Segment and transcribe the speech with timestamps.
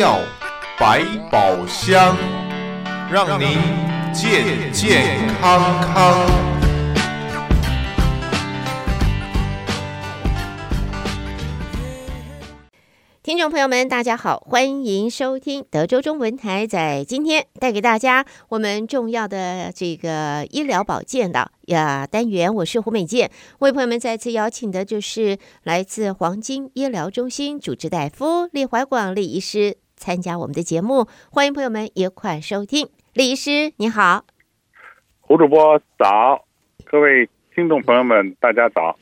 [0.00, 0.18] 药
[0.78, 2.16] 百宝箱，
[3.12, 3.58] 让您
[4.14, 6.26] 健健康康。
[13.22, 22.54] 听众朋友们，大家好，欢迎收听德州中文台，在今天带给大家我们重要的这个医疗保健的呀单元。
[22.54, 32.88] 我是胡美健，为朋友们再次邀请的就是来自黄金医疗中心主治大夫李怀广李医师参加我们的节目，欢迎朋友们也快收听。
[33.12, 34.24] 李医师你好，
[35.20, 36.46] 胡主播早，
[36.86, 38.98] 各位听众朋友们大家早。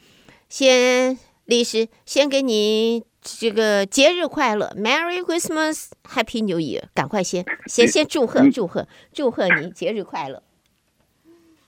[0.48, 3.04] 先李医师先给你。
[3.20, 6.84] 这个节日快乐，Merry Christmas，Happy New Year！
[6.94, 10.42] 赶快先先先祝贺祝贺祝贺你节日快乐。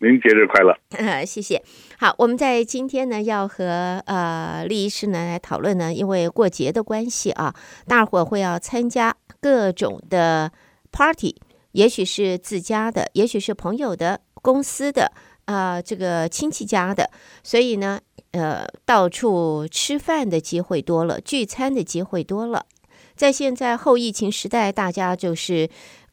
[0.03, 1.63] 您节日快乐，呃， 谢谢。
[1.99, 7.55] 好，我们在今天呢要和呃李医师呢来讨论呢，因为过节的关系啊，
[7.87, 10.51] 大伙会要参加各种的
[10.91, 11.37] party，
[11.73, 15.13] 也许是自家的，也许是朋友的、公司的
[15.45, 17.11] 啊、这个亲戚家的，
[17.43, 18.01] 所以呢。
[18.33, 22.65] 呃，到处吃饭的机会多了，聚餐的机会多了。
[23.17, 25.69] 在现在后疫情时代，大家就是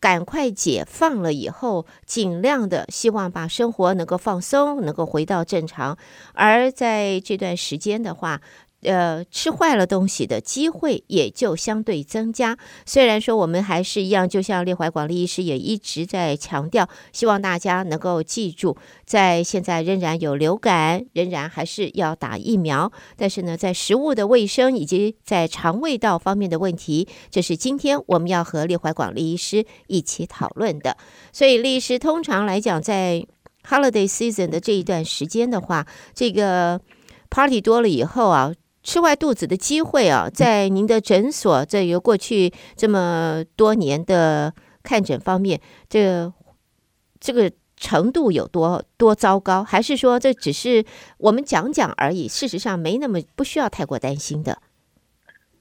[0.08, 5.98] 赶快解放了以后，尽量的希望把生活能够放松，能够回到正常。
[6.32, 8.40] 而在这段时间的话，
[8.88, 12.58] 呃，吃坏了东西的机会也就相对增加。
[12.86, 22.90] 虽然说我们还是一样，就像列怀广利医师也一直在强调，希望大家能够记住，在现在仍然有流感，仍然还是要打疫苗。
[23.18, 30.96] 但是呢，在食物的卫生以及在肠胃道方面的问题，这是今天我们要和列怀广利医师一起讨论的。
[31.34, 33.26] 所以，律师通常来讲，在
[33.68, 36.80] holiday season 的这一段时间的话，这个
[37.30, 38.54] party 多了以后啊。
[38.88, 45.60] 吃坏肚子的机会啊，在您的诊所，这有过去这么多年的看诊方面，
[45.90, 46.32] 这
[47.20, 49.62] 这个程度有多多糟糕？
[49.62, 50.86] 还是说这只是
[51.18, 52.30] 我们讲讲而已？
[52.30, 54.54] 事实上没那么不需要太过担心的。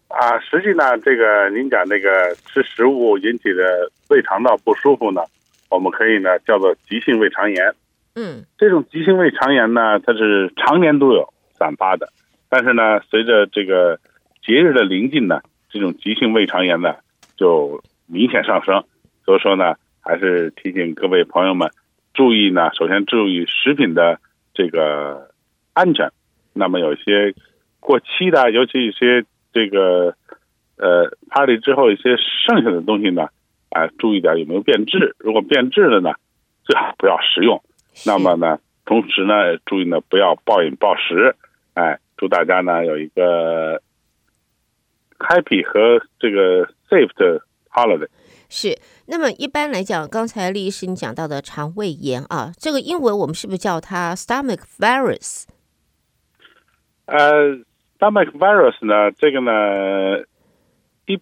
[0.06, 5.20] 啊，实际呢，这个您讲那个吃食物引起的胃肠道不舒服呢，
[5.68, 7.74] 我们可以呢叫做急性胃肠炎。
[8.14, 12.08] 嗯，这种急性胃肠炎呢，它是常年都有散发的。
[12.48, 13.98] 但是呢，随着这个
[14.40, 16.94] 节日的临近呢，这种急性胃肠炎呢
[17.36, 18.84] 就明显上升。
[19.24, 21.70] 所以说呢，还是提醒各位朋友们
[22.14, 24.20] 注意呢，首先注意食品的
[24.54, 25.30] 这个
[25.72, 26.12] 安全。
[26.52, 27.34] 那么有些
[27.80, 30.14] 过期的，尤其一些这个
[30.76, 33.28] 呃 party 之后一些剩下的东西呢，
[33.70, 35.16] 啊、注意点有没有变质。
[35.18, 36.14] 如果变质了呢，
[36.64, 37.60] 最好不要食用。
[38.06, 41.34] 那么呢，同时呢，注意呢不要暴饮暴食，
[41.74, 41.98] 哎。
[42.16, 43.80] 祝大家呢有一个
[45.18, 48.08] happy 和这个 safe 的 holiday。
[48.48, 55.44] 是，那么一般来讲，刚才李医师你讲到的肠胃炎啊，这个英文我们是不是叫它 stomach virus？
[57.06, 57.56] 呃
[57.98, 60.24] ，stomach virus 呢，这个呢
[61.06, 61.20] 一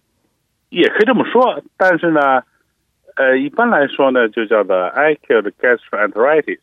[0.69, 2.43] 也可以这么说，但是呢，
[3.15, 6.59] 呃，一般来说呢，就叫做 acute gastroenteritis，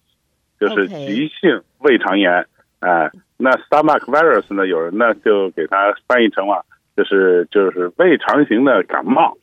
[0.60, 2.46] 就是急性胃肠炎
[2.78, 3.10] 啊。
[3.44, 4.64] 那 stomach virus 呢？
[4.68, 6.64] 有人呢就给它翻译成了，
[6.96, 9.36] 就是就是胃肠型的感冒。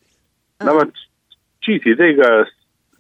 [0.58, 0.90] 那么
[1.60, 2.48] 具体这个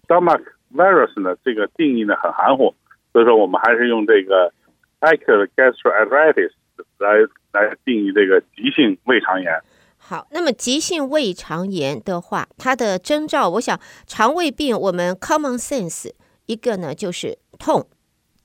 [0.05, 0.43] stomach
[0.75, 2.75] virus 呢，这个定义呢很含糊，
[3.13, 4.51] 所以说我们还是用这个
[4.99, 6.51] acute gastroenteritis
[6.97, 7.19] 来
[7.53, 9.57] 来定义这个急性胃肠炎。
[9.97, 16.11] 好，那么急性胃肠炎的话，它的征兆，我想肠胃病我们 common sense
[16.45, 17.87] 一个呢就是痛，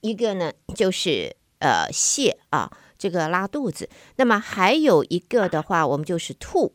[0.03, 1.35] 一个呢就是。
[1.65, 3.89] 呃，泻啊，这个拉肚子。
[4.17, 6.75] 那么还有一个的话，我们就是吐。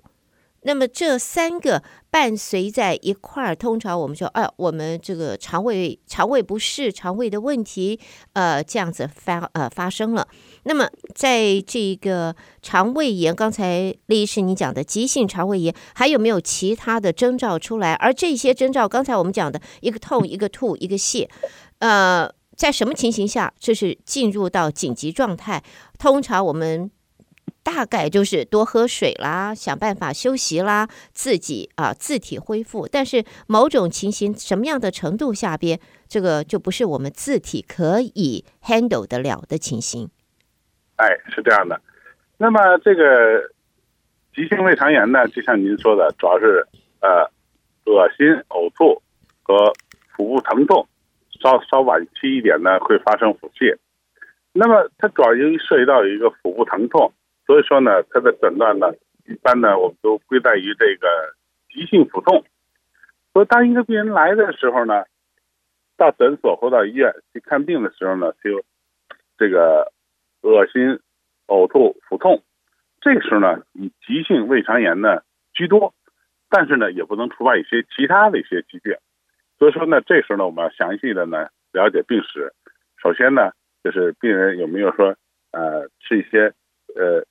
[0.64, 8.00] 那么这三个伴随在一块儿，通常我们说，哎、我们这个肠胃肠胃不适、肠胃的问题，
[8.34, 10.28] 呃，这样子发呃发生了。
[10.64, 17.94] 那么在这个肠胃炎，刚才李医师你讲的急性肠胃炎，还有没有其他的征兆出来？
[17.94, 21.30] 而这些征兆，刚才我们讲的一个痛、一个吐、一个泻，
[21.78, 22.34] 呃。
[22.60, 25.64] 在什么情形下，这是进入到紧急状态？
[25.98, 26.92] 通常我们
[27.64, 32.86] 大概就是多喝水啦，想办法休息啦，自己啊自体恢复。
[32.86, 35.80] 但是某种情形，什么样的程度下边，
[36.10, 40.10] 这个就不是我们自体可以 handle 得了的情形。
[40.98, 41.80] 哎，是这样的。
[42.38, 43.54] 那么这个
[44.36, 46.68] 急性胃肠炎呢，就像您说的，主要是
[47.00, 47.24] 呃
[47.86, 49.02] 恶心、呕吐
[49.44, 49.74] 和
[50.18, 50.86] 腹部疼痛。
[51.42, 53.78] 稍稍晚期一点呢，会发生腹泻。
[54.52, 57.14] 那么它主要由于涉及到一个腹部疼痛，
[57.46, 58.94] 所以说呢，它的诊断呢，
[59.28, 61.08] 一般呢，我们都归在于这个
[61.70, 62.44] 急性腹痛。
[63.32, 65.06] 所以当一个病人来的时候呢，
[65.98, 68.64] 到诊所或到医院去看病的时候呢，就
[69.38, 69.94] 这个
[70.42, 71.00] 恶心、
[71.48, 72.42] 呕吐、腹痛，
[73.02, 75.22] 这个时候呢，以急性胃肠炎呢
[75.54, 75.94] 居多，
[76.50, 78.96] 但是呢，也不能除外一些其他的一些疾病。
[79.60, 82.54] 所以说呢，这时候呢，我们要详细的呢了解病史。
[83.02, 83.52] 首先呢，
[83.84, 85.16] 就是病人有没有说
[85.52, 86.54] 呃吃一些
[86.96, 87.26] 呃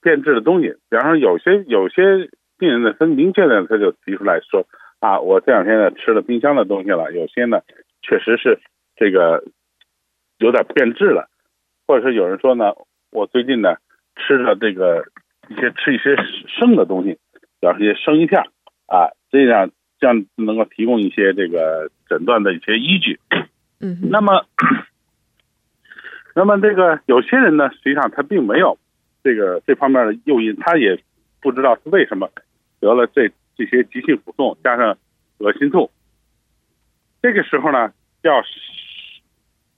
[0.00, 2.28] 变质的东西，比方说有些有些
[2.58, 4.66] 病人呢，他明确的他就提出来说。
[5.00, 7.62] 啊，我这两天呢吃了冰箱的东西了，有些呢
[8.02, 8.60] 确实是
[8.96, 9.42] 这个
[10.36, 11.30] 有点变质了，
[11.86, 12.74] 或者是有人说呢，
[13.10, 13.76] 我最近呢
[14.14, 15.06] 吃了这个
[15.48, 16.14] 一些吃一些
[16.48, 17.18] 生的东西，
[17.60, 18.42] 比方说一些生鱼片
[18.88, 23.20] 啊，这样这样能够提供一些这个诊断的一些依据。
[23.80, 24.46] 嗯，那么
[26.34, 28.78] 那么这个有些人呢，实际上他并没有
[29.22, 31.02] 这个这方面的诱因，他也
[31.40, 32.30] 不知道是为什么
[32.80, 33.30] 得了这。
[33.56, 34.96] 这些急性腹痛加上
[35.36, 35.90] 恶心吐，
[37.20, 37.92] 这个时候呢，
[38.22, 38.42] 要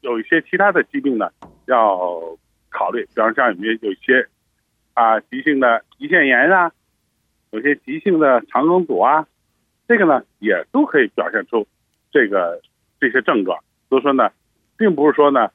[0.03, 1.31] 有一些其他的疾病呢
[1.67, 2.39] 要
[2.71, 4.29] 考虑，比方像有没有有一些
[4.95, 6.71] 啊急性的胰腺炎啊，
[7.51, 9.27] 有些急性的肠梗阻啊，
[9.93, 11.67] 这个呢也都可以表现出
[12.11, 12.63] 这个
[12.99, 13.59] 这些症状。
[13.91, 14.31] 所以说呢，
[14.79, 15.51] 并不是说呢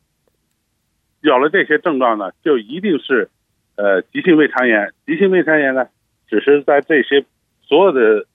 [1.21, 3.29] 有了这些症状呢就一定是
[3.75, 5.87] 呃急性胃肠炎，急性胃肠炎呢
[6.27, 7.25] 只是在这些。
[7.69, 8.25] 所有的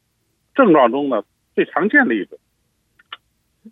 [0.54, 2.38] 症状中呢，最常见的一种。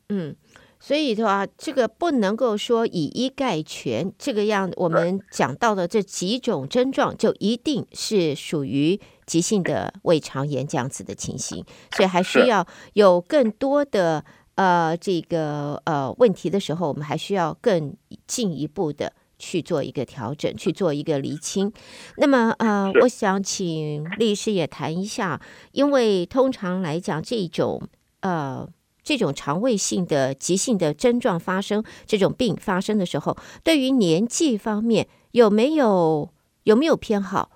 [0.08, 0.34] 嗯，
[0.78, 4.10] 所以的话，这个不能够说以一概全。
[4.16, 8.98] 这个样，我们讲到的这几种症状，就一定是属于
[9.30, 11.64] 急性的胃肠炎这样子的情形。
[11.96, 14.24] 所以还需要有更多的
[14.56, 17.94] 呃这个呃问题的时候，我们还需要更
[18.26, 19.12] 进一步的。
[19.42, 21.72] 去做一个调整，去做一个厘清。
[22.18, 25.40] 那么，呃，我想请律师也谈一下，
[25.72, 27.80] 因为通常来讲，这种
[28.20, 28.68] 呃
[29.02, 33.34] 这种肠胃性的急性的症状发生，这种病发生的时候，
[33.64, 36.28] 对于年纪方面有没有
[36.64, 37.50] 有没有偏好？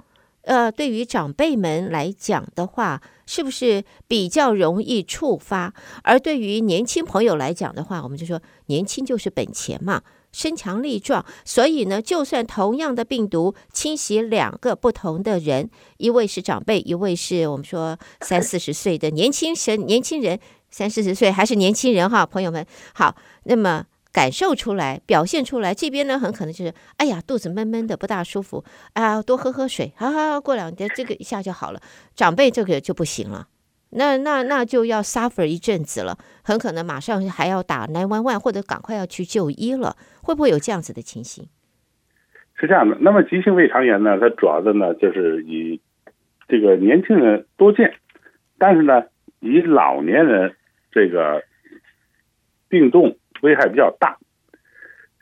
[0.45, 5.73] 呃，对于长辈们来讲的话，是不是比较容易触发？
[6.03, 10.03] 而对于年轻朋友来讲的话，我们就说年轻就是本钱嘛。
[10.33, 20.41] 身强力壮，所以呢，就算同样的病毒侵袭两个不同的人，一位是长辈，一位是我们说三四十岁的年轻人，年轻人
[20.73, 23.15] 三四十岁还是年轻人哈，朋友们好，
[23.45, 31.81] 那么感受出来、表现出来，这边呢很可能就是哎呀肚子闷闷的不大舒服啊，多喝喝水，哈、啊、哈，过两天这个一下就好了。
[32.15, 33.49] 长辈这个就不行了。
[33.91, 41.49] 那那那就要 suffer 一阵子了，很可能马上还要打 nine one one，或者赶快要去就医了，会不会有这样子的情形？
[42.57, 45.81] 是这样的，那么急性胃肠炎呢，它主要的呢就是以
[46.47, 47.97] 这个年轻人多见，
[48.59, 49.03] 但是呢，
[49.41, 50.55] 以老年人
[50.93, 51.43] 这个
[52.69, 54.17] 病重危害比较大。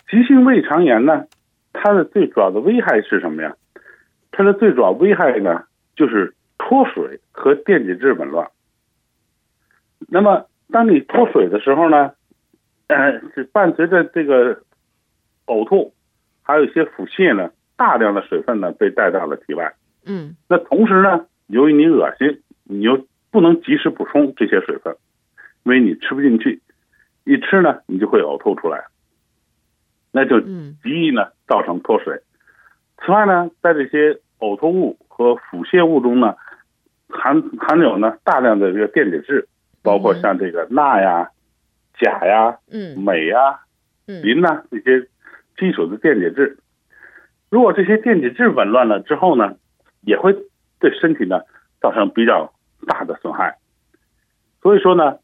[0.08, 1.26] 急性胃肠炎呢，
[1.72, 3.56] 它的最主要的危害是什么呀？
[4.30, 5.64] 它的最主要危害呢，
[5.96, 8.48] 就是脱水和电解质紊乱。
[10.08, 12.12] 那么，当你脱水的时候呢，
[12.86, 14.62] 呃，是伴随着这个
[15.46, 15.92] 呕吐，
[16.42, 19.74] 还有一些腹泻呢，大量的水分呢被带到了体外。
[20.06, 20.36] 嗯。
[20.48, 24.96] 那同时呢，由于你恶心，你又不能及时补充这些水分，
[25.64, 26.61] 因为你吃不进去，
[27.24, 28.84] 一吃呢，你就会呕吐出来，
[30.10, 32.20] 那就极易呢造成脱水。
[32.98, 36.36] 此外呢，在这些呕吐物和腹泻物中呢，
[37.08, 39.48] 含含有呢大量的这个电解质。
[39.84, 41.32] 包括像这个钠呀、
[41.94, 43.62] 钾呀、嗯、镁呀、
[44.06, 45.08] 磷呐这些
[45.58, 46.56] 基础的电解质，
[47.50, 49.56] 如果这些电解质紊乱了之后呢，
[50.02, 50.36] 也会
[50.78, 51.40] 对身体呢
[51.80, 52.52] 造成比较
[52.86, 53.58] 大的损害。
[54.62, 55.18] 所以说呢，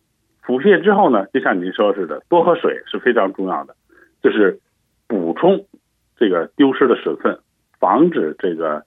[0.49, 3.77] 腹泻之后呢，就像您说似的，多喝水是非常重要的，
[4.23, 4.59] 就是
[5.07, 5.67] 补充
[6.17, 7.39] 这个丢失的水分，
[7.79, 8.83] 防止这个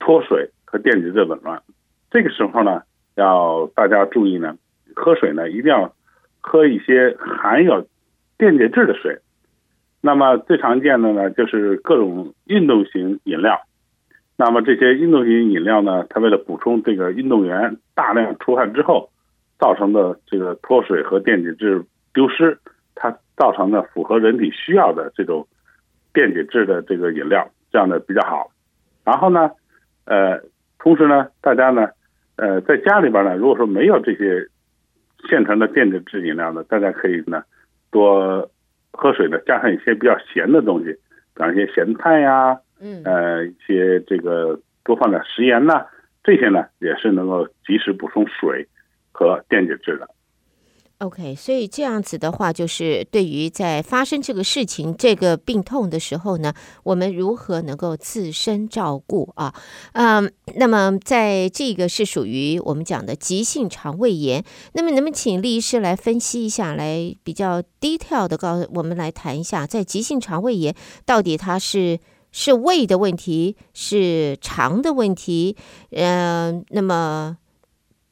[0.00, 1.62] 脱水和电解质紊乱。
[2.10, 2.82] 这个时候呢，
[3.14, 4.56] 要大家注意呢。
[4.96, 5.94] 喝水呢，一定要
[6.40, 7.86] 喝一些含有
[8.36, 9.20] 电解质的水。
[10.00, 13.60] 那么最常见的呢，就是各种运动型饮料。
[14.36, 19.10] 那么这些运动型饮料呢，它为了补充这个运动员大量出汗之后
[19.58, 22.58] 造成的这个脱水和电解质丢失，
[22.94, 25.46] 它造成的符合人体需要的这种
[26.12, 28.50] 电解质的这个饮料，这样的比较好。
[29.04, 29.50] 然后呢，
[30.04, 30.40] 呃，
[30.78, 31.90] 同时呢，大家呢，
[32.36, 34.48] 呃，在家里边呢，如果说没有这些。
[35.30, 37.42] 现成的电解质饮料呢，大家可以呢
[37.90, 38.48] 多
[38.92, 40.92] 喝水呢，加上一些比较咸的东西，
[41.34, 45.86] 比方一些咸菜呀，嗯，呃，一些这个多放点食盐呐，
[46.22, 48.68] 这些呢也是能够及时补充水
[49.16, 50.08] 和电解质的。
[50.98, 56.54] OK，所以这样子的话，就是对于在发生这个事情、这个病痛的时候呢，
[56.84, 59.54] 我们如何能够自身照顾啊？
[59.92, 64.42] 嗯，那么在这个是属于我们讲的急性肠胃炎，
[64.72, 72.00] 那么能不能请李医师来分析一下，来比较 detail 的告诉我们来谈一下，在急性肠胃炎到底它是
[72.32, 75.58] 是胃的问题，是肠的问题？
[75.90, 77.36] 嗯，那么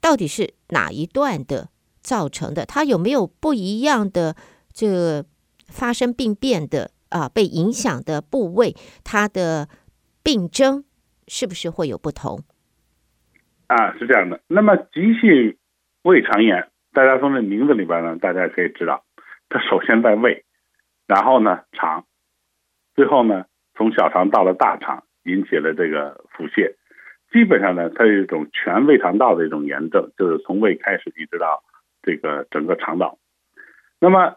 [0.04, 1.70] 到底是哪一段的？
[2.02, 4.36] 造成的，它有没有不一样的
[4.70, 5.24] 这个
[5.68, 7.26] 发生病变的啊？
[7.30, 9.66] 被影响的部位，它的
[10.22, 10.84] 病征
[11.26, 12.40] 是不是会有不同？
[13.68, 14.42] 啊，是这样的。
[14.48, 15.56] 那么急性
[16.02, 19.02] 胃肠炎，大家从这名字里边呢，大家可以知道，
[19.48, 20.44] 它首先在胃，
[21.06, 22.04] 然后呢肠，
[22.94, 26.74] 最后呢从小肠到了大肠，引起了这个腹泻。
[27.34, 31.62] 基本上呢，它是一种全胃肠道的一种炎症，就是从胃开始一直到。
[32.06, 33.16] 这个整个肠道，
[33.98, 34.36] 那么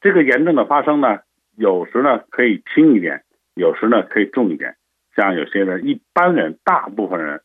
[0.00, 1.18] 这个炎症的发生呢，
[1.56, 3.24] 有时呢可以轻一点，
[3.56, 4.76] 有时呢可以重一点。
[5.16, 7.40] 像有些人，一般人，大部分人，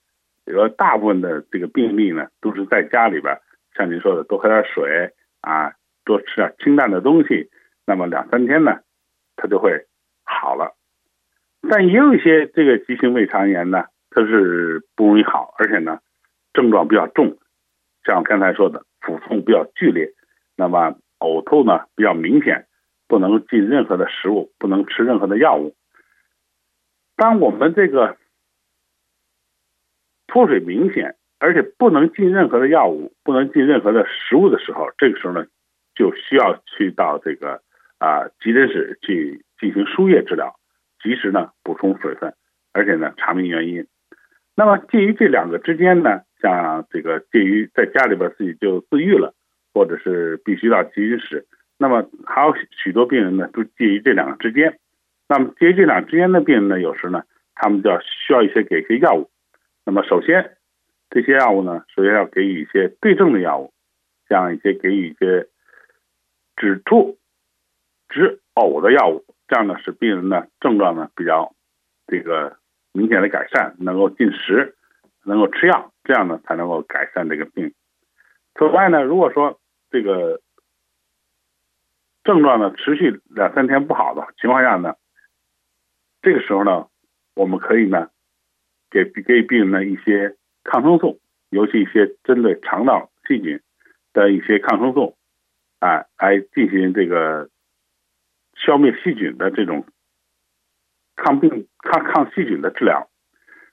[0.46, 3.39] 比如说大部分的这个病例呢，都是在家里边，
[3.75, 5.74] 像您说的，多喝点水啊，
[6.06, 7.50] 多吃点清淡的东西，
[7.88, 8.82] 那么两三天呢，
[9.36, 9.88] 它就会
[10.24, 10.75] 好了。
[11.68, 16.00] 但也有一些这个急性胃肠炎呢，它是不容易好，而且呢，
[16.54, 17.38] 症状比较重，
[18.04, 18.86] 像刚才说的。
[19.00, 20.12] 腹痛比较剧烈，
[20.58, 22.68] 那么呕吐呢比较明显，
[23.08, 25.78] 不能进任何的食物，不能吃任何的药物。
[27.16, 28.18] 当我们这个
[30.26, 35.46] 脱水明显，而且不能进任何的药物，不能进任何的食物的时候，这个时候呢，
[35.96, 37.62] 就需要去到这个
[38.00, 40.60] 啊急诊室去进行输液治疗，
[41.02, 42.34] 及时呢补充水分，
[42.74, 43.88] 而且呢查明原因。
[44.60, 49.36] 那么介于这两个之间呢，像这个介于在家里边自己就自愈了，
[49.72, 51.46] 或者是必须到急诊室，
[51.78, 54.80] 那么还有许多病人呢，都介于这两个之间。
[55.30, 57.22] 那么介于这两之间的病人呢，有时呢，
[57.54, 59.30] 他们就要需要一些给一些药物。
[59.86, 60.58] 那么首先，
[61.12, 63.72] 这些药物呢，首先要给予一些对症的药物，
[64.28, 65.46] 像一些给予一些
[66.56, 67.20] 止吐、
[68.10, 71.54] 止呕的药物，这样呢，使病人呢症状呢比较
[72.08, 72.58] 这个。
[72.98, 74.75] 明显的改善，能够进食，
[75.24, 77.75] 能够吃药，这样呢才能够改善这个病。
[78.56, 79.60] 此外呢，如果说
[79.92, 80.42] 这个
[82.24, 84.96] 症状呢持续两三天不好的情况下呢，
[86.24, 86.88] 这个时候呢，
[87.36, 88.10] 我们可以呢
[88.89, 91.20] 给给病人呢一些抗生素，
[91.51, 93.62] 尤其一些针对肠道细菌
[94.12, 95.16] 的一些抗生素，
[95.80, 97.51] 啊，来进行这个
[98.56, 99.86] 消灭细菌的这种。
[101.17, 103.09] 抗病、抗抗细菌的治疗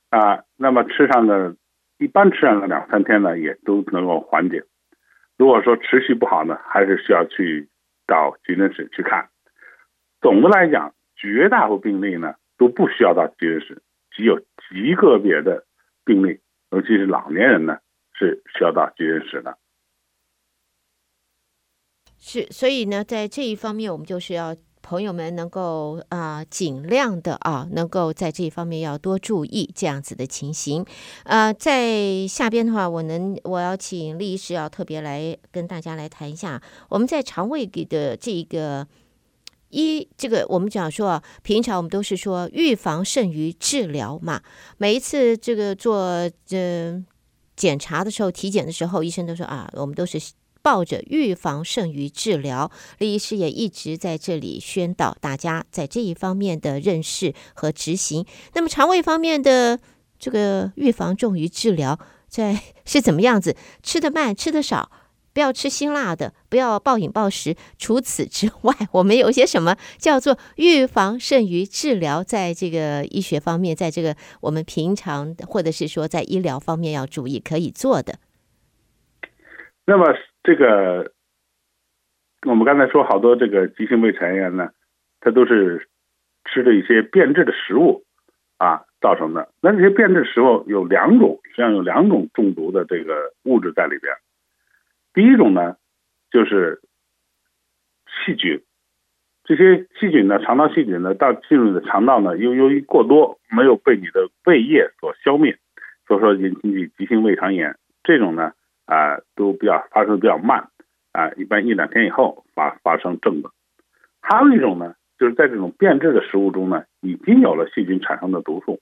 [0.09, 1.57] 啊，那么吃上的，
[1.99, 4.65] 一般吃上个两三天呢，也都能够缓解。
[5.37, 7.69] 如果说持续不好呢，还是需要去
[8.07, 9.29] 到急诊室去看。
[10.23, 15.67] 总的来讲，绝大部分病例呢都不需要到急诊室，只有极个别的
[16.05, 17.79] 病例，尤其是老年人呢
[18.15, 19.59] 是需要到急诊室的。
[22.17, 24.57] 是，所以呢，在这一方面，我们就是要。
[24.87, 30.85] 朋友们能够啊、尽量的啊，能够在这一方面要多注意这样子的情形。
[31.23, 38.87] 呃，在下边的话，我能我要请李医师要特别来跟大家来谈一下，我们在肠胃里的这一个
[39.71, 44.43] 一这个我们讲说啊，平常我们都是说预防胜于治疗嘛。
[44.77, 47.03] 每一次这个做这
[47.57, 50.21] 检查的时候，体检的时候，医生都说啊，我们都是。
[50.65, 58.25] 抱着预防胜于治疗，李医师也一直在这里宣导大家在这一方面的认识和执行。
[58.55, 59.79] 那么肠胃方面的
[60.19, 63.55] 这个预防重于治疗，在是怎么样子？
[63.83, 64.91] 吃得慢，吃得少，
[65.35, 67.55] 不要吃辛辣的，不要暴饮暴食。
[67.77, 72.25] 除此之外，我们有些什么叫做预防胜于治疗？
[72.25, 78.19] 在这个医学方面，在这个我们平常或者是说在医疗方面要注意可以做的。
[79.85, 80.07] 那么。
[80.45, 81.11] 这个，
[82.47, 84.73] 我们刚才说好多这个急性胃肠炎呢，
[85.21, 85.89] 它都是
[86.45, 88.05] 吃的一些变质的食物
[88.59, 89.49] 啊造成的。
[89.63, 94.15] 那这些变质食物有两种，实际上有两种中毒的这个物质在里边。
[95.15, 95.77] 第一种呢，
[96.31, 96.83] 就是
[98.27, 98.63] 细菌，
[99.45, 105.57] 这些细菌呢，肠道细菌呢，到进入你的肠道呢，由由于过多，没有被你的胃液所消灭，
[106.07, 107.79] 所以说引起急性胃肠炎。
[108.03, 108.53] 这种呢。
[108.87, 110.69] 啊，都比较发生比较慢，
[111.13, 113.53] 啊，一般一两天以后发发生症状。
[114.21, 118.81] 还有一种呢，就是在这种变质的食物中呢，已经有了细菌产生的毒素，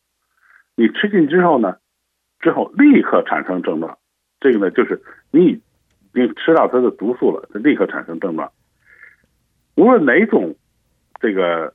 [0.76, 1.76] 你吃进之后呢，
[2.40, 3.98] 之后立刻产生症状，
[4.40, 5.60] 这个呢就是你已
[6.14, 8.52] 经吃到它的毒素了，它立刻产生症状。
[9.74, 10.54] 无论哪种
[11.20, 11.74] 这个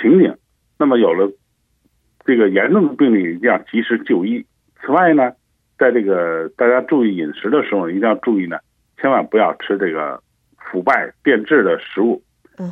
[0.00, 0.36] 情景，
[0.78, 1.32] 那么有了
[2.24, 4.44] 这个严重的病例，一定要及时就医。
[4.80, 5.32] 此外呢，
[5.78, 8.58] 在这个大家注意饮食的时候，一定要注意呢，
[9.00, 10.22] 千万不要吃这个
[10.58, 12.22] 腐败变质的食物。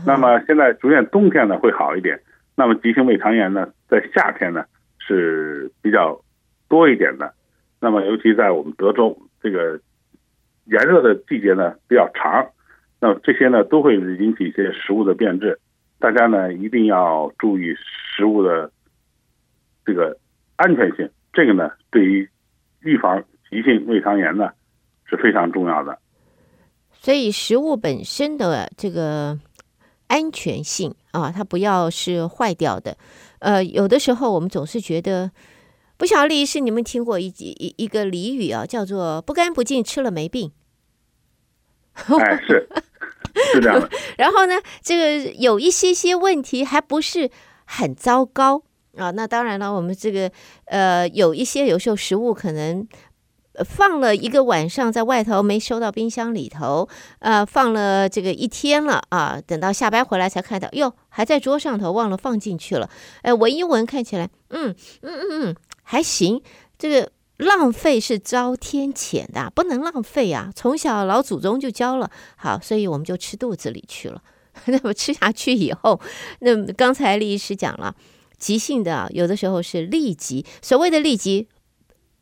[0.06, 2.21] 那么现在逐渐冬天呢会好一点，
[2.56, 4.64] 那么急性胃肠炎呢，在夏天呢
[4.99, 6.21] 是比较。
[6.68, 7.35] 多一点的，
[7.82, 9.78] 那么尤其在我们德州这个
[10.64, 12.49] 炎热的季节呢比较长，
[12.99, 15.59] 那么这些呢都会引起一些食物的变质，
[15.99, 18.71] 大家呢一定要注意食物的
[19.85, 20.16] 这个
[20.56, 22.26] 安全性，这个呢对于
[22.85, 24.51] 预防急性胃肠炎呢
[25.05, 25.99] 是非常重要的。
[26.93, 29.39] 所以食物本身的这个
[30.07, 32.97] 安全性啊，它不要是坏掉的。
[33.41, 35.31] 呃，有的时候我们总是觉得。
[35.99, 40.51] 不晓得李医师，你们听过一一一个俚语啊，叫做“不干不净，吃了没病”。
[41.95, 42.69] 哎，是
[43.53, 43.89] 是这样的。
[44.19, 47.31] 然后呢，这个有一些些问题还不是
[47.67, 48.65] 很糟糕
[48.96, 49.11] 啊。
[49.11, 50.30] 那当然了，我们这个
[50.66, 52.87] 呃，有一些有时候食物可能
[53.64, 62.88] 放了一个晚上在外头没收到冰箱里头，呃，放了这个一天了啊，等到下班回来才看到，哟，还在桌上头忘了放进去了。
[63.22, 65.56] 哎，闻一闻，看起来，嗯嗯嗯嗯。
[65.84, 66.40] 还行，
[66.78, 70.50] 这个浪费是遭天谴的，不能浪费啊！
[70.54, 74.22] 从小老祖宗就教了，好，所以我们就吃肚子里去了。
[74.66, 76.00] 那么吃下去以后，
[76.40, 77.94] 那刚才李医师讲了，
[78.42, 81.46] 急性的有的时候是立即，所谓的立即，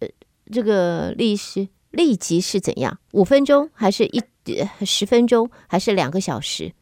[0.00, 0.08] 呃，
[0.52, 2.98] 这个李医师立即是怎样？
[3.12, 4.20] 五分钟还是一
[4.60, 6.72] 呃十分钟还是两个小时？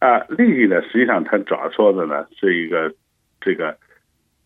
[0.00, 2.94] 啊，立即呢，实际上它主要说的呢是一个
[3.40, 3.78] 这个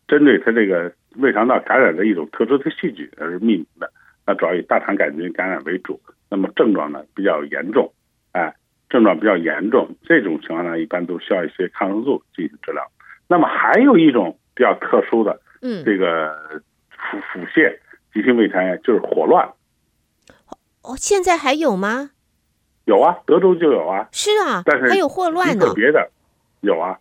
[0.07, 0.95] 针对它这个。
[1.17, 3.93] 胃肠道感染的一种特殊的细菌，而命名的，
[4.25, 6.01] 那主要以大肠杆菌感染为主。
[6.31, 7.93] 那么症状呢比较严重，
[8.31, 8.55] 哎，
[8.89, 12.81] 症状比较严重，这种情况呢一般都需要一些抗生素进行治疗。
[13.31, 16.35] 那么还有一种比较特殊的，嗯，这个
[16.91, 17.79] 腹腹泻
[18.13, 19.49] 急性胃肠炎就是霍乱。
[20.83, 22.11] 哦，现在还有吗？
[22.87, 24.09] 有啊，德州就有啊。
[24.11, 25.65] 是啊，但是还有霍乱呢。
[25.65, 26.11] 极个别的
[26.61, 26.99] 有啊，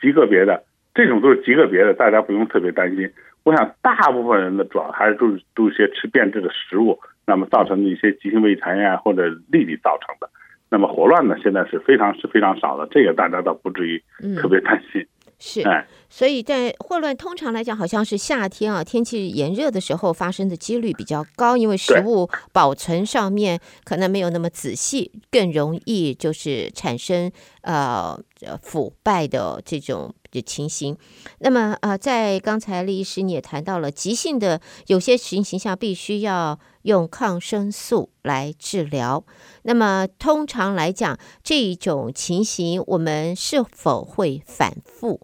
[0.00, 0.62] 极个别的
[0.94, 3.10] 这种都是极个别的，大家不用特别担心。
[3.42, 10.30] 我想，大部分人的主要还是都是都是些吃变质的食物，那么造成的一些急性胃肠炎或者痢疾造成的。
[10.70, 14.00] 那么霍乱呢，现在是非常是非常少的，这个大家倒不至于
[14.36, 15.00] 特别担心。
[15.00, 27.30] 嗯、是，哎，所以在霍乱通常来讲，好像是夏天啊，天气炎热的时候发生的几率比较高，因为食物保存上面可能没有那么仔细，更容易就是产生
[27.62, 28.18] 呃
[28.62, 30.14] 腐败的这种。
[30.30, 30.94] 的情形，
[31.38, 39.24] 那么呃，在刚才李医师你也谈到了急性的有些情形下必须要用抗生素来治疗。
[39.62, 45.18] 那么通常来讲，这一种情形我们是否会反复？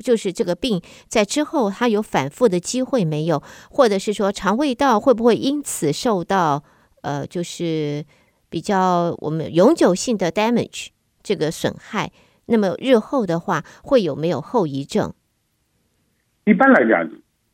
[0.00, 3.42] 就是这个病在之后它有反复的机会没有？
[3.70, 6.64] 或者是说肠胃道会不会因此受到
[7.02, 8.04] 呃，就是
[8.48, 10.88] 比较我们永久性的 damage
[11.22, 12.10] 这个损害？
[12.46, 15.14] 那么日后的话，会有没有后遗症？
[16.44, 17.08] 一般来讲，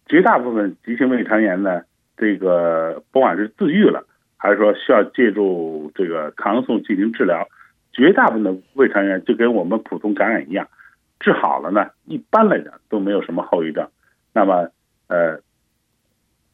[0.06, 1.82] 绝大部分急性胃肠炎呢，
[2.16, 4.06] 这个不管是自愈了，
[4.36, 7.46] 还是说需要借助这个抗生素进行治疗，
[7.92, 10.66] 绝大部分的胃肠炎就跟我们普通感染一样，
[11.20, 13.88] 治好了呢，一般来讲都没有什么后遗症。
[14.32, 14.68] 那么
[15.08, 15.40] 呃，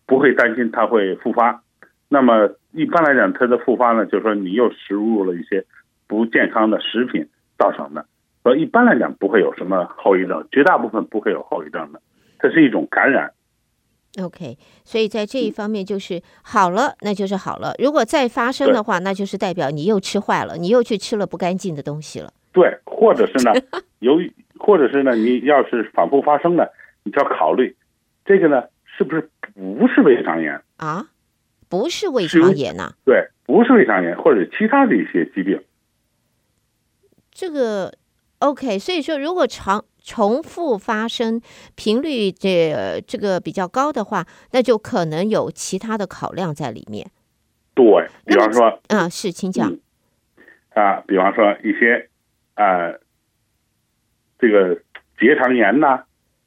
[0.06, 1.62] 不会担心它会复发。
[2.08, 5.64] 那么一般来讲，它的复发呢，就是说你又食入了一些
[6.06, 8.06] 不健康的食品造成的。
[8.42, 12.02] 所以，一般来讲不会有什么后遗症，绝大部分不会有后遗症的，
[12.40, 13.32] 这是一种感染。
[14.20, 17.72] OK，所以在这一方面就是好了，那就是好了。
[17.78, 22.32] 如果再发生的话，那就是代表你又吃坏了，你又去吃了不干净的东西了。
[22.52, 23.52] 对，或者是呢，
[24.00, 24.30] 由于
[24.62, 26.66] 或者是呢，你要是反复发生呢，
[27.02, 27.76] 你就要考虑
[28.24, 28.64] 这个呢，
[28.96, 31.08] 是不是不是胃肠炎啊？
[31.68, 32.94] 不是胃肠炎呐？
[33.04, 35.62] 对，不是胃肠炎，或者其他的一些疾病。
[37.30, 37.92] 这个。
[38.42, 41.40] OK，所以说如果长重复发生
[41.76, 47.08] 频率这这个比较高的话，那就可能有其他的考量在里面。
[47.72, 47.84] 对，
[48.26, 49.72] 比方说，啊，是，请讲。
[50.74, 52.08] 啊，比方说一些
[52.54, 52.90] 啊，
[54.42, 54.82] 这个
[55.20, 56.02] 结肠炎呐，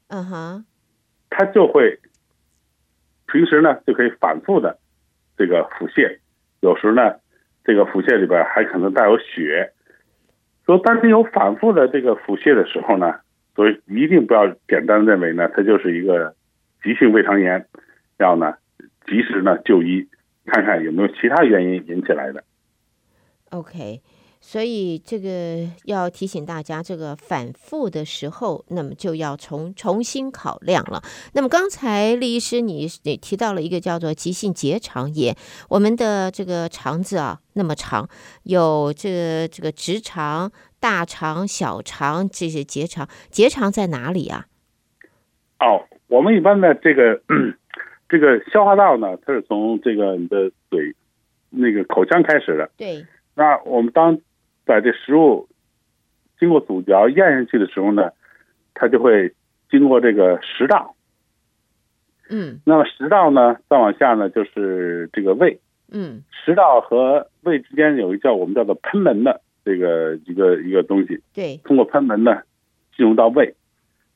[0.08, 0.66] 嗯哼，
[1.30, 1.98] 它就会
[3.26, 4.78] 平时呢就可以反复的
[5.38, 6.18] 这个腹泻，
[6.60, 7.14] 有时呢
[7.64, 9.72] 这个腹泻里边还可能带有血。
[10.66, 13.14] 说，当你有反复的这个腹泻的时候呢，
[13.54, 16.36] 所以一定不要简单认为呢，它就是一个
[16.82, 17.66] 急性胃肠炎，
[18.18, 18.58] 要呢
[19.06, 20.06] 及时呢就医，
[20.44, 22.44] 看看有没有其他原因引起来的。
[23.52, 24.02] OK。
[24.48, 31.02] 所以这个要提醒大家，这个反复的时候，那么就要重重新考量了。
[31.34, 35.36] 那么刚才李医师你你提到了一个叫做急性结肠炎，
[35.68, 38.08] 我们的这个肠子啊那么长，
[38.44, 44.46] 有这个这个直肠、大肠、小肠这些结肠，结肠在哪里啊？
[45.58, 47.20] 哦，我们一般的这个
[48.08, 50.94] 这个消化道呢，它是从这个你的嘴
[51.50, 52.70] 那个口腔开始的。
[52.76, 53.04] 对。
[53.38, 54.18] 那我们当
[54.66, 55.48] 把这食物
[56.38, 58.10] 经过咀嚼咽下去的时候呢，
[58.74, 59.32] 它就会
[59.70, 60.94] 经过这个食道。
[62.28, 62.60] 嗯。
[62.66, 65.60] 那么食道呢，再往下呢，就是这个胃。
[65.90, 66.24] 嗯。
[66.30, 71.22] 食道和胃之间有一叫我们叫做喷门的这个一个一个东西。
[71.32, 71.56] 对。
[71.64, 72.42] 通过喷门呢，
[72.96, 73.54] 进入到胃。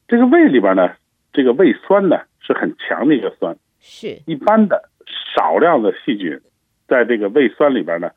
[0.09, 0.95] 这个胃里边呢，
[1.33, 3.57] 这个胃酸呢是很强的一个酸。
[3.79, 4.21] 是。
[4.27, 4.91] 一般的
[5.35, 6.41] 少量的细菌，
[6.89, 8.11] 在这个胃酸里边呢，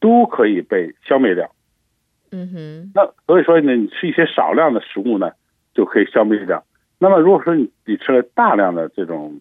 [0.00, 1.50] 都可以被消灭掉。
[2.36, 5.30] 嗯哼，那所以说呢，你吃一些少量的食物呢，
[5.72, 6.62] 就可以消灭掉。
[6.98, 9.40] 那么如果说你你吃了大量的这种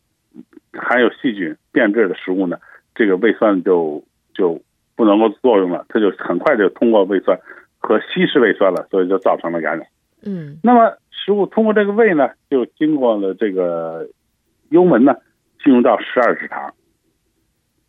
[0.71, 2.57] 含有细菌变质的食物呢，
[2.93, 4.01] 这个胃酸就
[4.33, 4.61] 就
[4.95, 7.37] 不能够作用了，它就很快就通过胃酸
[7.79, 9.85] 和稀释胃酸了，所以就造成了感染。
[10.23, 14.07] 嗯，那么食物通过这个胃呢，就经过了这个
[14.69, 15.17] 幽门呢，
[15.61, 16.73] 进入到十二指肠，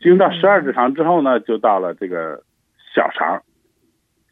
[0.00, 2.42] 进入到十二指肠之后呢，就到了这个
[2.92, 3.42] 小肠。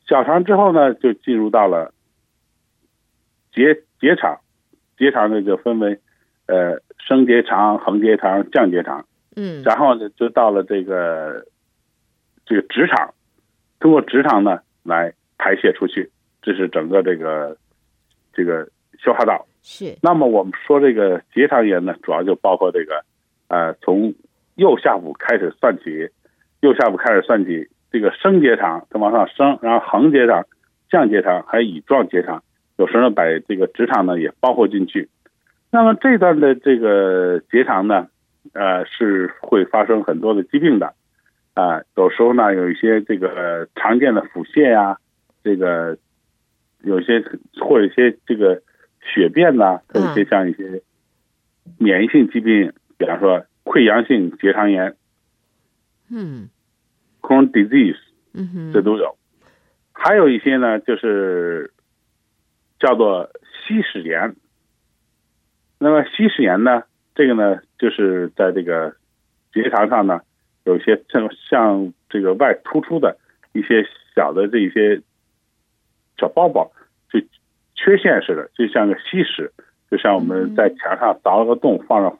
[0.06, 1.94] 小肠之后呢，就进入到了
[3.52, 4.40] 结结肠，
[4.98, 5.98] 结肠呢就分为
[6.46, 11.46] 呃升结肠、横结肠、降结肠，嗯，然后呢就到了这个
[12.44, 13.14] 这个直肠，
[13.80, 16.10] 通过直肠呢来排泄出去，
[16.42, 17.56] 这是整个这个
[18.34, 18.68] 这个
[19.02, 19.46] 消化道。
[19.62, 19.96] 是。
[20.02, 23.02] 那么我们说这个结肠炎呢，主要就包括这个
[23.48, 24.12] 呃从
[24.56, 26.10] 右下腹开始算起，
[26.60, 27.68] 右下腹开始算起。
[27.94, 30.44] 这个升结肠它往上升，然后横结肠、
[30.90, 32.42] 降结肠还有乙状结肠，
[32.76, 35.08] 有时候呢把这个直肠呢也包括进去。
[35.70, 38.08] 那么这段的这个结肠呢，
[38.52, 40.88] 呃是会发生很多的疾病的，
[41.54, 44.98] 啊、呃，有时候呢有一些这个常见的腹泻呀，
[45.44, 45.96] 这个
[46.82, 47.24] 有些
[47.60, 48.60] 或者一些这个
[49.02, 50.82] 血便呐，还有一些像一些
[51.78, 54.96] 免疫性疾病，比方说溃疡性结肠炎，
[56.10, 56.48] 嗯。
[57.24, 57.96] Crohn disease，
[58.34, 59.16] 嗯哼，这都有，
[59.92, 61.72] 还有一些呢，就是
[62.78, 63.30] 叫做
[63.66, 64.36] 希史炎。
[65.78, 66.82] 那么希史炎呢，
[67.14, 68.94] 这个呢，就是在这个
[69.54, 70.20] 结肠上呢，
[70.64, 73.16] 有一些像像这个外突出的
[73.54, 75.00] 一些小的这一些
[76.18, 76.70] 小包包，
[77.10, 77.18] 就
[77.74, 79.50] 缺陷似的，就像个希史，
[79.90, 82.18] 就像我们在墙上凿了个洞，放上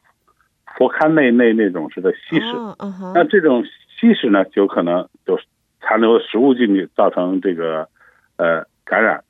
[0.79, 2.47] 佛龛那那那种似的希史。
[3.15, 3.63] 那这种。
[3.99, 5.39] 稀释呢，就可能就
[5.81, 7.89] 残留的食物进去，造成这个
[8.37, 9.25] 呃感染。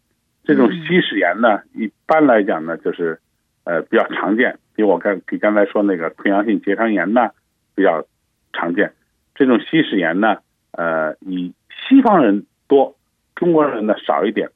[0.45, 3.19] 这种稀释炎呢，一般来讲呢，就是
[3.65, 7.31] 呃比较常见，比我刚比刚才说那个溃疡性结肠炎呢
[7.75, 8.05] 比较
[8.53, 8.93] 常见。
[9.35, 10.39] 这种稀释炎呢，
[10.73, 11.55] 呃以
[11.89, 12.97] 西方人多，
[13.35, 14.51] 中国人呢少一点，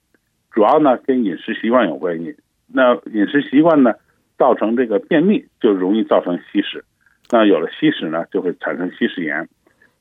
[0.52, 2.36] 主要呢跟饮食习惯有关系。
[2.66, 3.94] 那饮食习惯呢，
[4.36, 6.84] 造成这个便秘，就容易造成稀释。
[7.30, 9.48] 那有了稀释呢，就会产生稀释炎。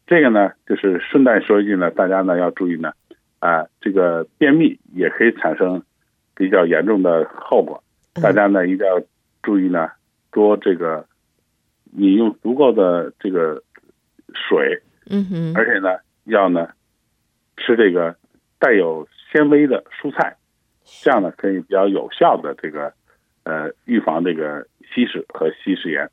[0.08, 2.94] 这个呢，就是顺带说一句呢，大家呢要注意呢，
[3.40, 5.84] 啊，这个便秘也可以产生
[6.34, 7.84] 比较严重的后果，
[8.24, 9.02] 大家呢一定要
[9.44, 9.90] 注意呢，
[10.32, 11.06] 多这个
[11.98, 13.62] 饮用足够的这个
[14.34, 16.70] 水，嗯哼，而且呢要呢
[17.58, 18.16] 吃这个
[18.60, 20.38] 带有纤维的蔬菜，
[21.04, 22.94] 这样呢可以比较有效的这个
[23.44, 24.66] 呃预防这个
[24.96, 26.10] 稀释和稀释炎。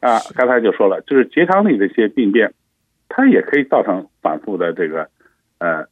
[0.00, 2.54] 啊，刚才就说了，就是结肠里的一些病变。
[3.16, 5.08] 它也可以造成反复的这个
[5.56, 5.86] 呃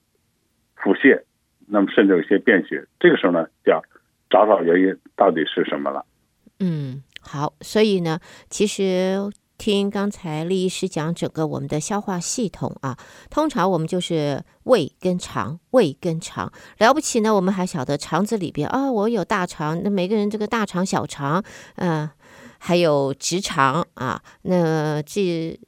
[0.77, 1.23] 腹泻，
[1.67, 2.87] 那么甚至有些便血。
[3.01, 3.83] 这个时候呢，就要
[4.29, 6.05] 找找原因到底是什么了。
[6.61, 9.17] 嗯，好，所以呢，其实
[9.57, 12.99] 听刚才李医师讲整个我们的消化系统啊，
[13.31, 21.43] 通常我们就是胃跟肠，胃跟肠了不起呢，我们还晓得肠子里边啊、我有大肠，那每个人这个大肠、小肠，
[21.77, 22.11] 嗯、
[22.59, 25.59] 还有直肠啊，那这。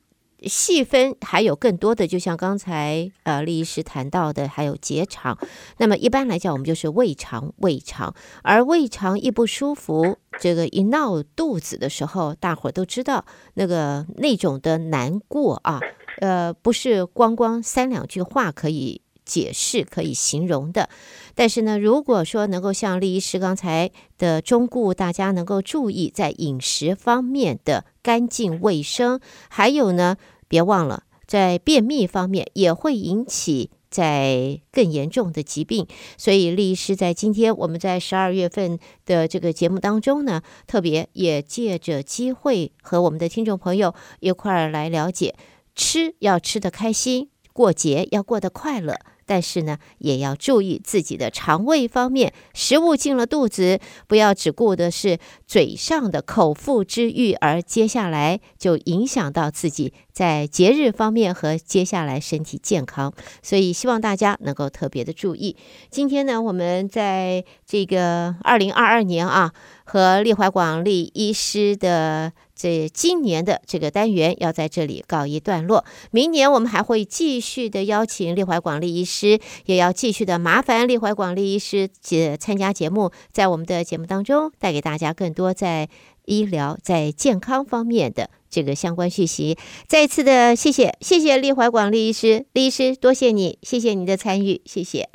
[0.47, 5.37] 细分还有更多的，就像刚才呃厉医师谈到的，还有结肠。
[5.79, 8.15] 那么一般来讲，我们就是胃肠，胃肠。
[8.43, 15.81] 而胃肠一不舒服，这个一闹肚子的时候，大伙都知道那个那种的难过啊，
[16.21, 20.89] 呃，不是光光三两句话可以解释、可以形容的。
[21.35, 30.17] 但是呢，如果说能够像酈医师刚才的忠告，大家能够注意在饮食方面的干净卫生，还有呢，
[30.49, 35.87] 别忘了在便秘方面也会引起在更严重的疾病。
[36.17, 45.35] 所以酈医师在今天我们在十二月份的这个节目当中呢，特别也借着机会和我们的听众朋友一块儿来了解，
[45.75, 48.97] 吃要吃得开心，过节要过得快乐。
[49.27, 63.13] 但是呢，也要注意自己的肠胃方面，食物进了肚子，不要只顾的是嘴上的口腹之欲，而接下来就影响到自己在节日方面和接下来身体健康。
[63.43, 65.57] 所以希望大家能够特别的注意。
[65.91, 69.53] 今天呢，我们在这个二零二二年啊，
[69.85, 72.33] 和李怀广利医师的。
[72.57, 85.91] 这今年的这个单元要在这里告一段落，明年我们还会继续的邀请酈怀广利医师，也要继续的麻烦酈怀广利医师节参加节目，在我们的节目当中带给大家更多在
[86.25, 89.59] 医疗、在健康方面的这个相关讯息。
[89.87, 95.11] 再一次的谢谢，谢谢酈怀广利医师，李医师多谢你，谢谢你的参与，谢谢。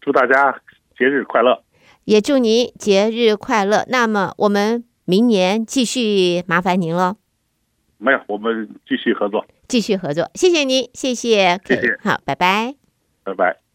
[0.00, 0.60] 祝大家
[0.98, 1.62] 节日快乐，
[2.04, 3.86] 也祝您节日快乐。
[3.88, 4.87] 那么我们。
[5.08, 7.16] 明年继续麻烦您了。
[7.96, 12.74] 没有，我们继续合作，继续合作，谢谢您，谢谢，谢谢，好，拜拜，
[13.24, 13.67] 拜拜。